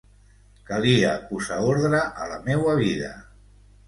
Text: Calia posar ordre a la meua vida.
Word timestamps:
Calia 0.69 1.11
posar 1.31 1.59
ordre 1.73 1.99
a 2.23 2.31
la 2.31 2.39
meua 2.47 2.73
vida. 2.81 3.11